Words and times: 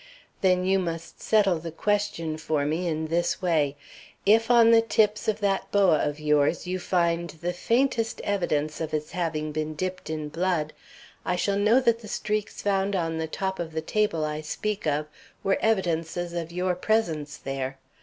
"Then 0.41 0.65
you 0.65 0.79
must 0.79 1.21
settle 1.21 1.59
the 1.59 1.69
question 1.71 2.35
for 2.37 2.65
me 2.65 2.87
in 2.87 3.05
this 3.09 3.39
way. 3.39 3.75
If 4.25 4.49
on 4.49 4.71
the 4.71 4.81
tips 4.81 5.27
of 5.27 5.41
that 5.41 5.71
boa 5.71 5.99
of 5.99 6.19
yours 6.19 6.65
you 6.65 6.79
find 6.79 7.29
the 7.29 7.53
faintest 7.53 8.19
evidence 8.21 8.81
of 8.81 8.95
its 8.95 9.11
having 9.11 9.51
been 9.51 9.75
dipped 9.75 10.09
in 10.09 10.29
blood, 10.29 10.73
I 11.23 11.35
shall 11.35 11.55
know 11.59 11.79
that 11.81 11.99
the 11.99 12.07
streaks 12.07 12.63
found 12.63 12.95
on 12.95 13.19
the 13.19 13.27
top 13.27 13.59
of 13.59 13.73
the 13.73 13.81
table 13.81 14.25
I 14.25 14.41
speak 14.41 14.87
of 14.87 15.05
were 15.43 15.59
evidences 15.61 16.33
of 16.33 16.51
your 16.51 16.73
presence 16.73 17.37
there. 17.37 17.77